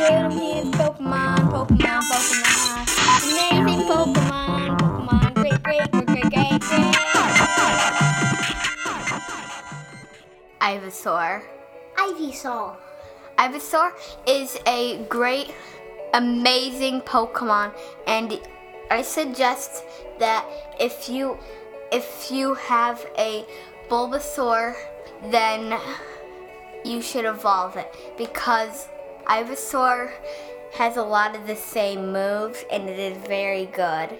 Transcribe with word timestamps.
Amazing 0.00 0.72
Pokemon, 0.72 1.36
Pokemon, 1.52 2.00
Pokemon. 2.08 2.88
Amazing 3.20 3.84
Pokemon, 3.86 4.78
Pokemon. 4.78 5.34
Great, 5.34 5.62
great, 5.62 5.90
great, 5.90 6.06
great, 6.06 6.30
great, 6.32 6.60
great. 6.60 6.94
Ivysaur. 10.60 11.42
Ivysaur. 11.98 12.76
Ivysaur 13.38 13.92
is 14.26 14.58
a 14.66 15.04
great, 15.10 15.52
amazing 16.14 17.02
Pokemon, 17.02 17.72
and 18.06 18.40
I 18.90 19.02
suggest 19.02 19.84
that 20.18 20.46
if 20.80 21.10
you 21.10 21.38
if 21.92 22.30
you 22.30 22.54
have 22.54 23.04
a 23.18 23.44
Bulbasaur, 23.90 24.74
then 25.30 25.78
you 26.84 27.02
should 27.02 27.26
evolve 27.26 27.76
it 27.76 27.92
because 28.16 28.88
Ivysaur 29.30 30.10
has 30.72 30.96
a 30.96 31.02
lot 31.02 31.36
of 31.36 31.46
the 31.46 31.54
same 31.54 32.12
moves 32.12 32.64
and 32.72 32.88
it 32.88 32.98
is 32.98 33.16
very 33.28 33.66
good. 33.66 34.10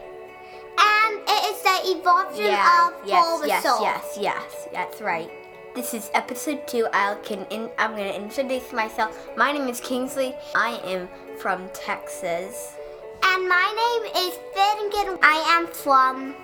And 0.79 1.21
it 1.27 1.43
is 1.51 1.63
the 1.63 1.99
evolution 1.99 2.55
of 2.55 2.95
yes, 3.05 3.27
Bulbasaur. 3.27 3.47
yes, 3.49 3.65
yes, 3.83 4.19
yes, 4.21 4.69
that's 4.73 5.01
right. 5.01 5.29
This 5.75 5.95
is 5.95 6.11
episode 6.15 6.65
two. 6.69 6.87
I 6.93 7.17
can 7.25 7.45
in, 7.51 7.71
I'm 7.77 7.91
gonna 7.91 8.13
introduce 8.13 8.73
myself. 8.73 9.29
My 9.37 9.51
name 9.51 9.67
is 9.69 9.81
Kingsley. 9.81 10.33
I 10.55 10.81
am 10.85 11.09
from 11.41 11.69
Texas. 11.75 12.77
And 13.25 13.49
my 13.49 13.67
name 13.83 14.27
is 14.29 14.39
Finnegan. 14.55 15.19
I 15.25 15.43
am 15.59 15.67
from 15.67 16.37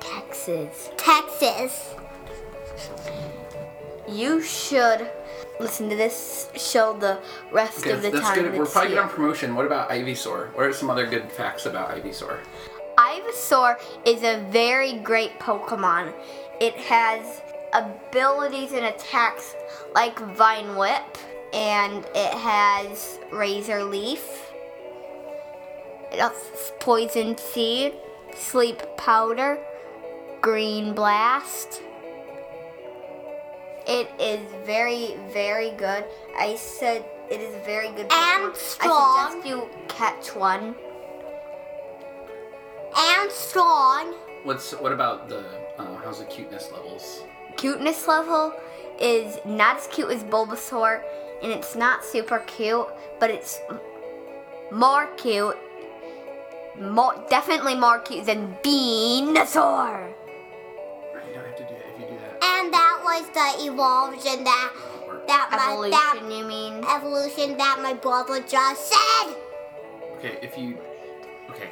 Texas. 0.00 0.90
Texas. 0.98 1.94
You 4.12 4.42
should 4.42 5.10
listen 5.58 5.88
to 5.88 5.96
this 5.96 6.50
show 6.56 6.92
the 6.98 7.18
rest 7.50 7.80
Okay, 7.80 7.92
of 7.92 8.02
the 8.02 8.10
that's 8.10 8.24
time. 8.26 8.42
good. 8.42 8.58
We're 8.58 8.66
probably 8.66 8.90
good 8.90 8.98
on 8.98 9.08
promotion. 9.08 9.54
What 9.54 9.64
about 9.64 9.88
Ivysaur? 9.90 10.54
What 10.54 10.66
are 10.66 10.72
some 10.72 10.90
other 10.90 11.06
good 11.06 11.32
facts 11.32 11.64
about 11.66 11.90
Ivysaur? 11.96 12.38
Ivysaur 12.98 13.76
is 14.04 14.22
a 14.22 14.44
very 14.50 14.94
great 14.98 15.38
Pokemon. 15.38 16.12
It 16.60 16.74
has 16.74 17.40
abilities 17.72 18.72
and 18.72 18.84
attacks 18.84 19.54
like 19.94 20.18
Vine 20.18 20.76
Whip, 20.76 21.16
and 21.54 22.04
it 22.14 22.34
has 22.34 23.18
Razor 23.32 23.82
Leaf. 23.84 24.52
It 26.12 26.20
has 26.20 26.72
Poison 26.80 27.38
Seed, 27.38 27.94
Sleep 28.36 28.82
Powder, 28.98 29.58
Green 30.42 30.92
Blast. 30.94 31.80
It 33.86 34.10
is 34.20 34.40
very, 34.64 35.16
very 35.32 35.70
good. 35.72 36.04
I 36.38 36.56
said 36.56 37.04
it 37.30 37.40
is 37.40 37.54
very 37.64 37.88
good. 37.88 38.06
And 38.12 38.52
Pokemon. 38.52 38.56
strong. 38.56 38.92
I 38.92 39.30
suggest 39.30 39.48
you 39.48 39.68
catch 39.88 40.36
one. 40.36 40.74
And 42.96 43.30
strong. 43.30 44.14
What's 44.44 44.72
what 44.72 44.92
about 44.92 45.28
the 45.28 45.44
uh, 45.78 45.96
how's 46.04 46.18
the 46.18 46.26
cuteness 46.26 46.70
levels? 46.72 47.22
cuteness 47.56 48.08
level 48.08 48.52
is 49.00 49.38
not 49.44 49.76
as 49.76 49.86
cute 49.88 50.10
as 50.10 50.22
Bulbasaur, 50.24 51.02
and 51.42 51.52
it's 51.52 51.74
not 51.74 52.04
super 52.04 52.40
cute, 52.40 52.86
but 53.20 53.30
it's 53.30 53.60
more 54.70 55.06
cute. 55.16 55.56
More, 56.80 57.14
definitely 57.28 57.74
more 57.74 57.98
cute 57.98 58.24
than 58.26 58.56
Venusaur. 58.64 60.12
Right, 61.14 61.28
you 61.28 61.34
don't 61.34 61.44
have 61.44 61.56
to 61.56 61.62
do 61.64 61.74
that 61.74 61.94
if 61.94 62.00
you 62.00 62.06
do 62.06 62.18
that. 62.18 62.42
And 62.42 62.72
that 62.72 62.91
was 63.12 63.28
the 63.36 63.68
evolution 63.68 64.42
that 64.44 64.72
that 65.26 65.48
my 65.52 65.72
Evolution, 65.72 65.90
that 65.90 66.16
you 66.32 66.44
mean? 66.48 66.82
evolution 66.88 67.56
that 67.58 67.78
my 67.82 67.92
brother 67.92 68.40
just 68.40 68.88
said. 68.88 69.36
Okay, 70.16 70.38
if 70.40 70.56
you 70.56 70.78
okay. 71.50 71.68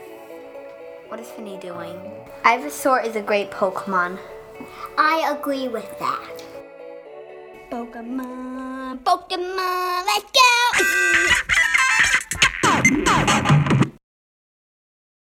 What 1.09 1.19
is 1.19 1.29
Finny 1.29 1.57
doing? 1.57 1.97
Ivysaur 2.45 3.05
is 3.05 3.17
a 3.17 3.23
great 3.23 3.51
Pokemon. 3.51 4.19
I 4.99 5.35
agree 5.35 5.69
with 5.69 5.89
that. 5.99 6.45
Pokemon, 7.71 8.99
Pokemon, 9.01 10.05
let's 10.05 10.31
go! 10.37 10.51
It's 10.53 10.60